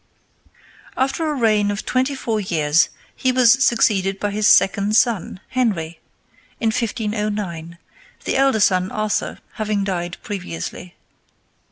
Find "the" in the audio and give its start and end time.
8.23-8.35